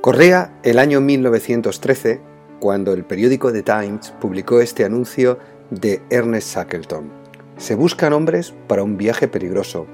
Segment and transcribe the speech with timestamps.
[0.00, 2.22] Corría el año 1913
[2.58, 5.38] cuando el periódico The Times publicó este anuncio
[5.68, 7.12] de Ernest Shackleton.
[7.58, 9.86] Se buscan hombres para un viaje peligroso.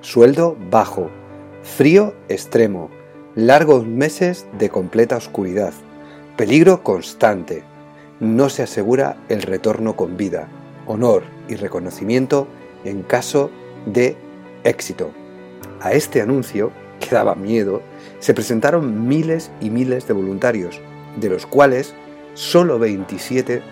[0.00, 1.10] Sueldo bajo.
[1.64, 2.88] Frío extremo.
[3.34, 5.72] Largos meses de completa oscuridad.
[6.36, 7.64] Peligro constante.
[8.20, 10.48] No se asegura el retorno con vida.
[10.86, 12.46] Honor y reconocimiento
[12.84, 13.50] en caso
[13.86, 14.16] de
[14.62, 15.10] éxito.
[15.80, 16.70] A este anuncio,
[17.00, 17.82] que daba miedo,
[18.20, 20.80] se presentaron miles y miles de voluntarios,
[21.16, 21.94] de los cuales
[22.34, 23.62] solo 27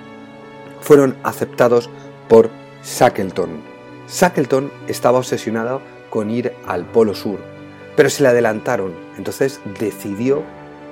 [0.81, 1.91] fueron aceptados
[2.29, 2.51] por
[2.85, 3.51] Shackleton.
[4.09, 7.41] Shackleton estaba obsesionado con ir al Polo Sur,
[7.97, 10.43] pero se le adelantaron, entonces decidió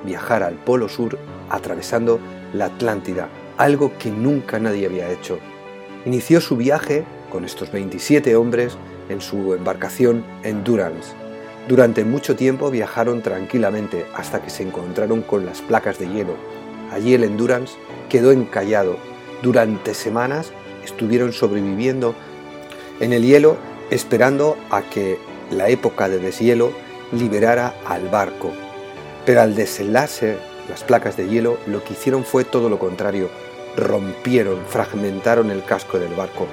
[0.04, 1.18] viajar al Polo Sur
[1.50, 2.18] atravesando
[2.52, 5.38] la Atlántida, algo que nunca nadie había hecho.
[6.04, 8.76] Inició su viaje con estos 27 hombres
[9.08, 11.23] en su embarcación Endurance.
[11.68, 16.34] Durante mucho tiempo viajaron tranquilamente hasta que se encontraron con las placas de hielo.
[16.92, 17.74] Allí el Endurance
[18.10, 18.98] quedó encallado.
[19.42, 20.52] Durante semanas
[20.84, 22.14] estuvieron sobreviviendo
[23.00, 23.56] en el hielo
[23.90, 25.18] esperando a que
[25.50, 26.70] la época de deshielo
[27.12, 28.52] liberara al barco.
[29.24, 30.36] Pero al desenlace
[30.68, 33.30] las placas de hielo lo que hicieron fue todo lo contrario.
[33.74, 36.46] Rompieron, fragmentaron el casco del barco.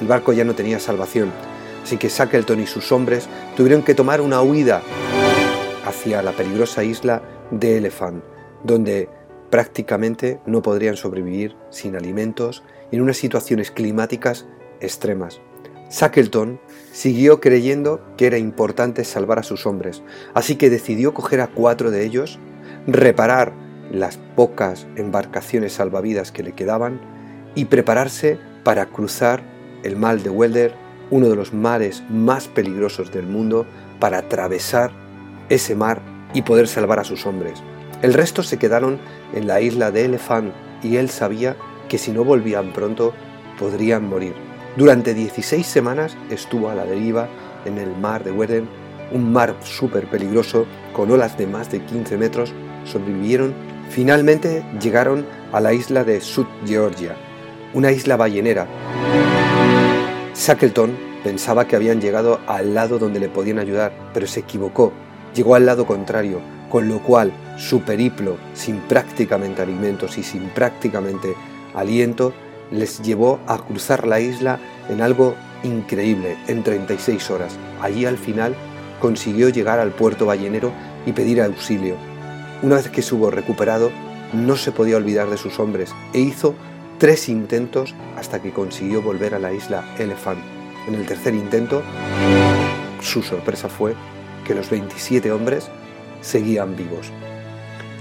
[0.00, 1.32] El barco ya no tenía salvación
[1.86, 4.82] Así que Shackleton y sus hombres tuvieron que tomar una huida
[5.84, 8.24] hacia la peligrosa isla de Elephant,
[8.64, 9.08] donde
[9.50, 14.46] prácticamente no podrían sobrevivir sin alimentos en unas situaciones climáticas
[14.80, 15.40] extremas.
[15.88, 16.58] Shackleton
[16.90, 20.02] siguió creyendo que era importante salvar a sus hombres,
[20.34, 22.40] así que decidió coger a cuatro de ellos,
[22.88, 23.52] reparar
[23.92, 27.00] las pocas embarcaciones salvavidas que le quedaban
[27.54, 29.44] y prepararse para cruzar
[29.84, 33.66] el mal de Welder uno de los mares más peligrosos del mundo
[34.00, 34.90] para atravesar
[35.48, 36.00] ese mar
[36.34, 37.62] y poder salvar a sus hombres.
[38.02, 38.98] El resto se quedaron
[39.34, 41.56] en la isla de Elephant y él sabía
[41.88, 43.14] que si no volvían pronto
[43.58, 44.34] podrían morir.
[44.76, 47.28] Durante 16 semanas estuvo a la deriva
[47.64, 48.68] en el mar de Wedding,
[49.12, 52.52] un mar súper peligroso con olas de más de 15 metros.
[52.84, 53.54] Sobrevivieron.
[53.88, 57.16] Finalmente llegaron a la isla de South Georgia,
[57.72, 58.66] una isla ballenera
[60.36, 64.92] Shackleton pensaba que habían llegado al lado donde le podían ayudar, pero se equivocó.
[65.34, 71.34] Llegó al lado contrario, con lo cual su periplo, sin prácticamente alimentos y sin prácticamente
[71.74, 72.34] aliento,
[72.70, 74.58] les llevó a cruzar la isla
[74.90, 77.56] en algo increíble, en 36 horas.
[77.80, 78.54] Allí al final
[79.00, 80.70] consiguió llegar al puerto ballenero
[81.06, 81.96] y pedir auxilio.
[82.62, 83.90] Una vez que estuvo recuperado,
[84.34, 86.54] no se podía olvidar de sus hombres e hizo
[86.98, 90.40] tres intentos hasta que consiguió volver a la isla Elephant.
[90.88, 91.82] En el tercer intento,
[93.00, 93.94] su sorpresa fue
[94.46, 95.68] que los 27 hombres
[96.20, 97.10] seguían vivos.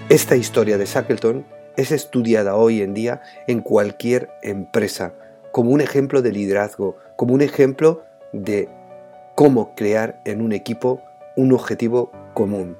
[0.09, 1.45] Esta historia de Shackleton
[1.77, 5.13] es estudiada hoy en día en cualquier empresa
[5.51, 8.03] como un ejemplo de liderazgo, como un ejemplo
[8.33, 8.69] de
[9.35, 11.01] cómo crear en un equipo
[11.35, 12.77] un objetivo común.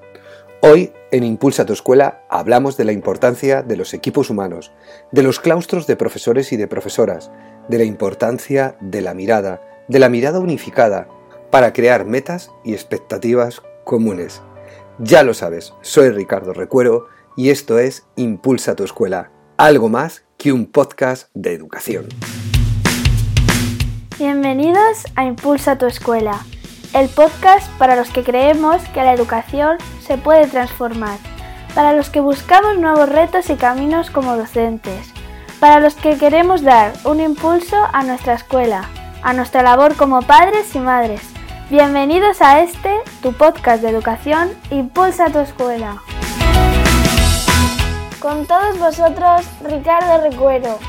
[0.67, 4.71] Hoy en Impulsa tu Escuela hablamos de la importancia de los equipos humanos,
[5.11, 7.29] de los claustros de profesores y de profesoras,
[7.69, 11.07] de la importancia de la mirada, de la mirada unificada,
[11.51, 14.41] para crear metas y expectativas comunes.
[14.97, 20.51] Ya lo sabes, soy Ricardo Recuero y esto es Impulsa tu Escuela, algo más que
[20.51, 22.07] un podcast de educación.
[24.17, 26.43] Bienvenidos a Impulsa tu Escuela
[26.95, 31.17] el podcast para los que creemos que la educación se puede transformar,
[31.75, 35.11] para los que buscamos nuevos retos y caminos como docentes,
[35.59, 38.89] para los que queremos dar un impulso a nuestra escuela,
[39.23, 41.19] a nuestra labor como padres y madres.
[41.69, 46.01] Bienvenidos a este, tu podcast de educación, Impulsa tu escuela.
[48.21, 50.79] Con todos vosotros, Ricardo Recuero.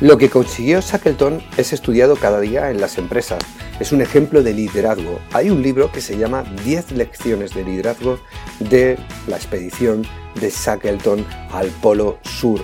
[0.00, 3.38] Lo que consiguió Shackleton es estudiado cada día en las empresas.
[3.80, 5.18] Es un ejemplo de liderazgo.
[5.32, 8.20] Hay un libro que se llama 10 lecciones de liderazgo
[8.60, 10.06] de la expedición
[10.40, 12.60] de Shackleton al Polo Sur.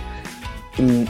[0.78, 1.04] Mm,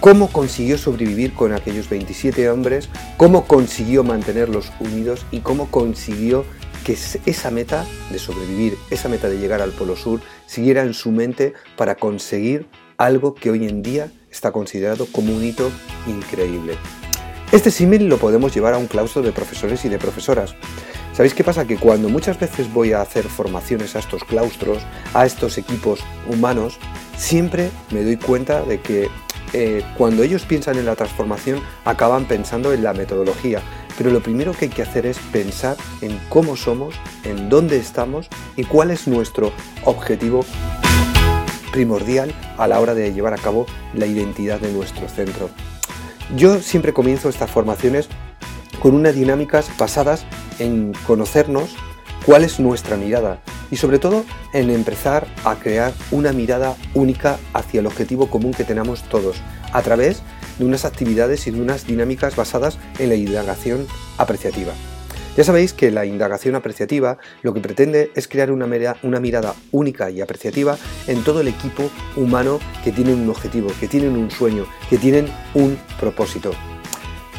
[0.00, 2.88] ¿Cómo consiguió sobrevivir con aquellos 27 hombres?
[3.16, 5.24] ¿Cómo consiguió mantenerlos unidos?
[5.30, 6.44] ¿Y cómo consiguió
[6.84, 6.96] que
[7.26, 11.52] esa meta de sobrevivir, esa meta de llegar al Polo Sur, siguiera en su mente
[11.76, 15.70] para conseguir algo que hoy en día está considerado como un hito
[16.06, 16.76] increíble.
[17.50, 20.54] Este símil lo podemos llevar a un claustro de profesores y de profesoras.
[21.14, 21.66] ¿Sabéis qué pasa?
[21.66, 24.82] Que cuando muchas veces voy a hacer formaciones a estos claustros,
[25.14, 26.78] a estos equipos humanos,
[27.16, 29.08] siempre me doy cuenta de que
[29.54, 33.62] eh, cuando ellos piensan en la transformación acaban pensando en la metodología,
[33.96, 38.28] pero lo primero que hay que hacer es pensar en cómo somos, en dónde estamos
[38.56, 39.52] y cuál es nuestro
[39.84, 40.44] objetivo
[41.72, 45.48] primordial a la hora de llevar a cabo la identidad de nuestro centro.
[46.36, 48.08] Yo siempre comienzo estas formaciones
[48.80, 50.26] con unas dinámicas basadas
[50.58, 51.74] en conocernos
[52.26, 53.40] cuál es nuestra mirada
[53.70, 58.64] y sobre todo en empezar a crear una mirada única hacia el objetivo común que
[58.64, 59.36] tenemos todos
[59.72, 60.22] a través
[60.58, 63.86] de unas actividades y de unas dinámicas basadas en la indagación
[64.18, 64.74] apreciativa.
[65.38, 70.20] Ya sabéis que la indagación apreciativa lo que pretende es crear una, mirada única y
[70.20, 70.76] apreciativa
[71.06, 75.28] en todo el equipo humano que tiene un objetivo, que tienen un sueño, que tienen
[75.54, 76.50] un propósito.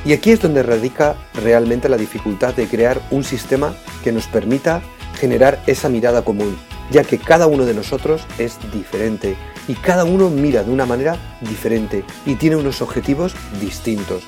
[0.06, 4.82] Y aquí es donde radica realmente la dificultad de crear un sistema que nos permita
[5.20, 6.58] generar esa mirada común,
[6.92, 9.36] ya que cada uno de nosotros es diferente
[9.68, 14.24] y cada uno mira de una manera diferente y tiene unos objetivos distintos.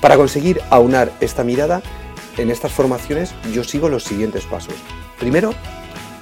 [0.00, 1.82] Para conseguir aunar esta mirada,
[2.36, 4.74] en estas formaciones yo sigo los siguientes pasos.
[5.18, 5.54] Primero,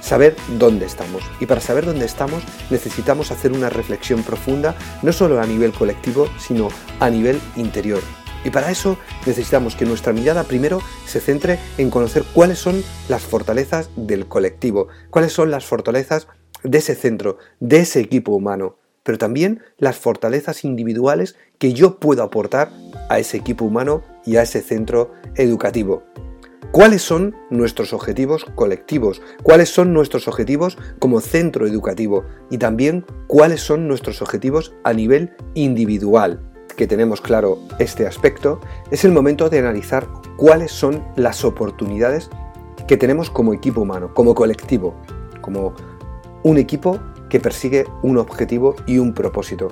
[0.01, 1.23] saber dónde estamos.
[1.39, 6.27] Y para saber dónde estamos necesitamos hacer una reflexión profunda, no solo a nivel colectivo,
[6.37, 6.69] sino
[6.99, 8.01] a nivel interior.
[8.43, 13.21] Y para eso necesitamos que nuestra mirada primero se centre en conocer cuáles son las
[13.21, 16.27] fortalezas del colectivo, cuáles son las fortalezas
[16.63, 22.23] de ese centro, de ese equipo humano, pero también las fortalezas individuales que yo puedo
[22.23, 22.71] aportar
[23.09, 26.03] a ese equipo humano y a ese centro educativo.
[26.71, 29.21] ¿Cuáles son nuestros objetivos colectivos?
[29.43, 32.23] ¿Cuáles son nuestros objetivos como centro educativo?
[32.49, 36.41] Y también cuáles son nuestros objetivos a nivel individual.
[36.77, 40.07] Que tenemos claro este aspecto, es el momento de analizar
[40.37, 42.29] cuáles son las oportunidades
[42.87, 44.95] que tenemos como equipo humano, como colectivo,
[45.41, 45.73] como
[46.43, 49.69] un equipo que persigue un objetivo y un propósito.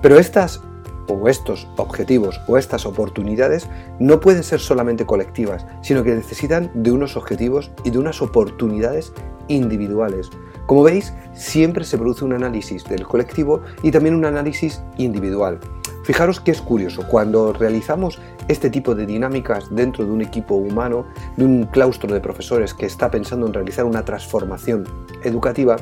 [0.00, 0.62] Pero estas
[1.08, 3.68] o estos objetivos o estas oportunidades
[3.98, 9.12] no pueden ser solamente colectivas, sino que necesitan de unos objetivos y de unas oportunidades
[9.48, 10.30] individuales.
[10.66, 15.58] Como veis, siempre se produce un análisis del colectivo y también un análisis individual.
[16.04, 18.18] Fijaros que es curioso, cuando realizamos
[18.48, 21.06] este tipo de dinámicas dentro de un equipo humano,
[21.36, 24.84] de un claustro de profesores que está pensando en realizar una transformación
[25.22, 25.76] educativa,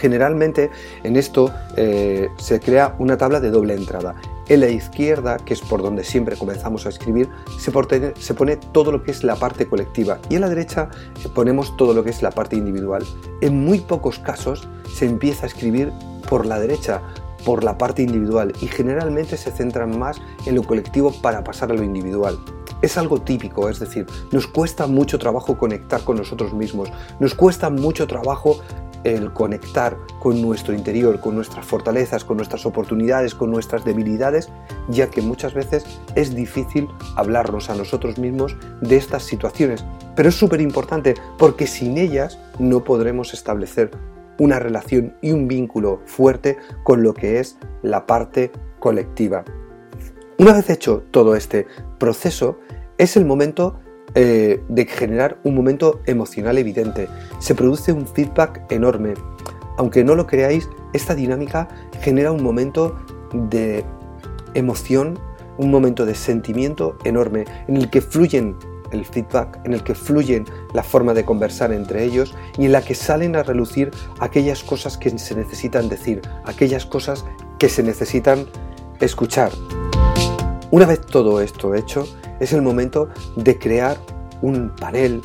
[0.00, 0.70] Generalmente
[1.02, 4.14] en esto eh, se crea una tabla de doble entrada.
[4.48, 7.28] En la izquierda, que es por donde siempre comenzamos a escribir,
[7.58, 10.88] se, pone todo lo que es la parte colectiva y en la derecha
[11.24, 13.04] eh, ponemos todo lo que es la parte individual.
[13.40, 15.92] En muy pocos casos se empieza a escribir
[16.28, 17.02] por la derecha,
[17.44, 21.74] por la parte individual y generalmente se centran más en lo colectivo para pasar a
[21.74, 22.38] lo individual.
[22.82, 27.68] Es algo típico, es decir, nos cuesta mucho trabajo conectar con nosotros mismos, nos cuesta
[27.70, 28.60] mucho trabajo
[29.06, 34.50] el conectar con nuestro interior, con nuestras fortalezas, con nuestras oportunidades, con nuestras debilidades,
[34.88, 35.84] ya que muchas veces
[36.16, 39.84] es difícil hablarnos a nosotros mismos de estas situaciones.
[40.16, 43.92] Pero es súper importante porque sin ellas no podremos establecer
[44.38, 48.50] una relación y un vínculo fuerte con lo que es la parte
[48.80, 49.44] colectiva.
[50.38, 51.66] Una vez hecho todo este
[51.98, 52.58] proceso,
[52.98, 53.78] es el momento
[54.18, 57.06] eh, de generar un momento emocional evidente.
[57.38, 59.12] Se produce un feedback enorme.
[59.76, 61.68] Aunque no lo creáis, esta dinámica
[62.00, 62.96] genera un momento
[63.34, 63.84] de
[64.54, 65.18] emoción,
[65.58, 68.56] un momento de sentimiento enorme en el que fluyen
[68.90, 72.80] el feedback, en el que fluyen la forma de conversar entre ellos y en la
[72.80, 77.26] que salen a relucir aquellas cosas que se necesitan decir, aquellas cosas
[77.58, 78.46] que se necesitan
[79.00, 79.52] escuchar.
[80.70, 82.06] Una vez todo esto hecho,
[82.40, 83.98] es el momento de crear
[84.42, 85.22] un panel,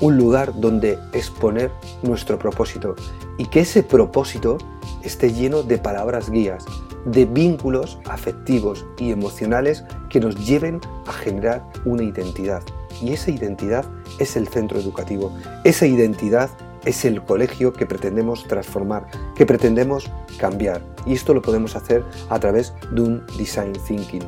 [0.00, 1.70] un lugar donde exponer
[2.02, 2.94] nuestro propósito
[3.38, 4.58] y que ese propósito
[5.02, 6.64] esté lleno de palabras guías,
[7.04, 12.62] de vínculos afectivos y emocionales que nos lleven a generar una identidad.
[13.02, 13.84] Y esa identidad
[14.18, 15.32] es el centro educativo,
[15.64, 16.50] esa identidad
[16.84, 20.82] es el colegio que pretendemos transformar, que pretendemos cambiar.
[21.06, 24.24] Y esto lo podemos hacer a través de un design thinking.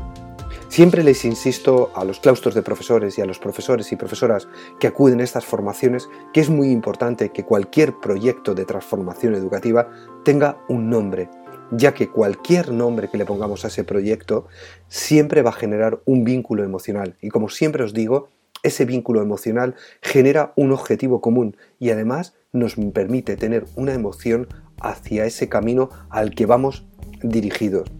[0.76, 4.46] Siempre les insisto a los claustros de profesores y a los profesores y profesoras
[4.78, 9.88] que acuden a estas formaciones que es muy importante que cualquier proyecto de transformación educativa
[10.22, 11.30] tenga un nombre,
[11.70, 14.48] ya que cualquier nombre que le pongamos a ese proyecto
[14.86, 17.16] siempre va a generar un vínculo emocional.
[17.22, 18.28] Y como siempre os digo,
[18.62, 24.46] ese vínculo emocional genera un objetivo común y además nos permite tener una emoción
[24.82, 26.84] hacia ese camino al que vamos
[27.22, 27.90] dirigidos.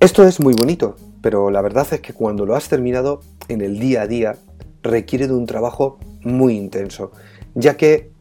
[0.00, 3.80] Esto es muy bonito, pero la verdad es que cuando lo has terminado en el
[3.80, 4.36] día a día
[4.80, 7.10] requiere de un trabajo muy intenso,
[7.56, 8.12] ya que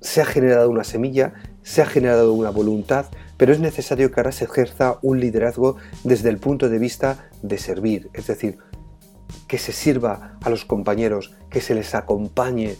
[0.00, 3.04] se ha generado una semilla, se ha generado una voluntad,
[3.36, 7.58] pero es necesario que ahora se ejerza un liderazgo desde el punto de vista de
[7.58, 8.56] servir, es decir,
[9.46, 12.76] que se sirva a los compañeros, que se les acompañe,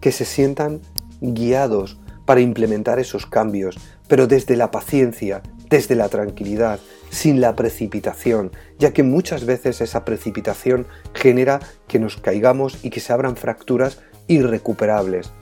[0.00, 0.82] que se sientan
[1.20, 8.52] guiados para implementar esos cambios, pero desde la paciencia, desde la tranquilidad, sin la precipitación,
[8.78, 13.98] ya que muchas veces esa precipitación genera que nos caigamos y que se abran fracturas
[14.28, 15.32] irrecuperables.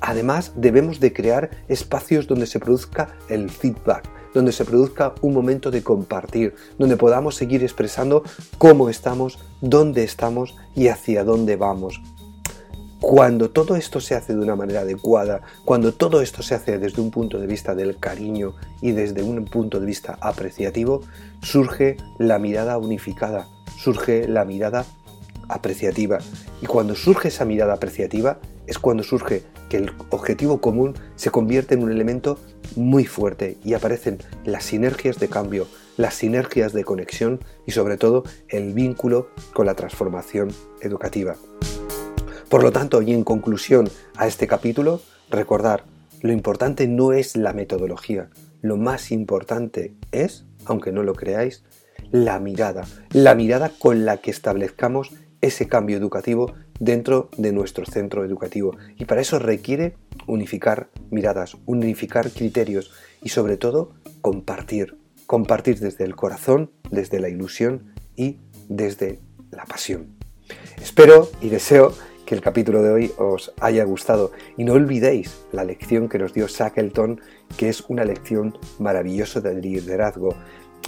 [0.00, 5.72] Además, debemos de crear espacios donde se produzca el feedback, donde se produzca un momento
[5.72, 8.22] de compartir, donde podamos seguir expresando
[8.58, 12.00] cómo estamos, dónde estamos y hacia dónde vamos.
[13.00, 17.02] Cuando todo esto se hace de una manera adecuada, cuando todo esto se hace desde
[17.02, 21.02] un punto de vista del cariño y desde un punto de vista apreciativo,
[21.42, 23.46] surge la mirada unificada,
[23.76, 24.86] surge la mirada
[25.48, 26.18] apreciativa.
[26.62, 31.74] Y cuando surge esa mirada apreciativa es cuando surge que el objetivo común se convierte
[31.74, 32.38] en un elemento
[32.76, 38.24] muy fuerte y aparecen las sinergias de cambio, las sinergias de conexión y sobre todo
[38.48, 40.48] el vínculo con la transformación
[40.80, 41.36] educativa.
[42.54, 45.82] Por lo tanto, y en conclusión a este capítulo, recordar,
[46.20, 48.30] lo importante no es la metodología,
[48.62, 51.64] lo más importante es, aunque no lo creáis,
[52.12, 58.24] la mirada, la mirada con la que establezcamos ese cambio educativo dentro de nuestro centro
[58.24, 58.76] educativo.
[58.98, 59.96] Y para eso requiere
[60.28, 64.96] unificar miradas, unificar criterios y sobre todo compartir.
[65.26, 69.18] Compartir desde el corazón, desde la ilusión y desde
[69.50, 70.14] la pasión.
[70.80, 71.94] Espero y deseo
[72.24, 76.32] que el capítulo de hoy os haya gustado y no olvidéis la lección que nos
[76.32, 77.20] dio Shackleton,
[77.56, 80.34] que es una lección maravillosa del liderazgo.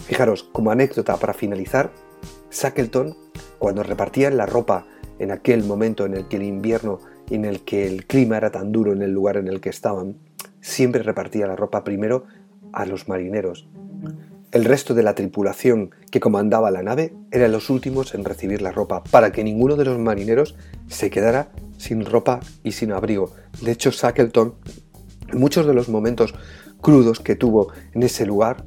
[0.06, 1.90] Fijaros, como anécdota para finalizar,
[2.50, 3.16] Shackleton,
[3.58, 4.86] cuando repartían la ropa
[5.18, 7.00] en aquel momento en el que el invierno,
[7.30, 10.16] en el que el clima era tan duro en el lugar en el que estaban,
[10.60, 12.24] siempre repartía la ropa primero
[12.72, 13.68] a los marineros.
[14.52, 18.70] El resto de la tripulación que comandaba la nave eran los últimos en recibir la
[18.70, 20.54] ropa, para que ninguno de los marineros
[20.88, 23.32] se quedara sin ropa y sin abrigo.
[23.60, 24.54] De hecho, Shackleton,
[25.32, 26.32] en muchos de los momentos
[26.80, 28.64] crudos que tuvo en ese lugar,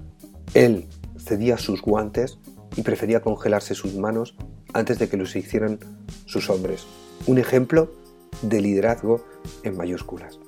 [0.54, 2.40] él cedía sus guantes
[2.76, 4.36] y prefería congelarse sus manos
[4.74, 5.80] antes de que los hicieran
[6.26, 6.86] sus hombres.
[7.26, 7.92] Un ejemplo
[8.42, 9.24] de liderazgo
[9.64, 10.40] en mayúsculas.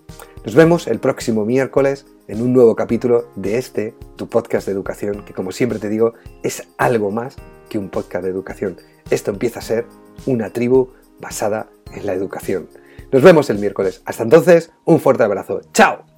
[0.46, 5.26] Nos vemos el próximo miércoles en un nuevo capítulo de este, tu podcast de educación,
[5.26, 7.36] que como siempre te digo, es algo más
[7.70, 8.78] que un podcast de educación.
[9.10, 9.86] Esto empieza a ser
[10.26, 12.70] una tribu basada en la educación.
[13.12, 14.02] Nos vemos el miércoles.
[14.06, 15.60] Hasta entonces, un fuerte abrazo.
[15.74, 16.11] ¡Chao!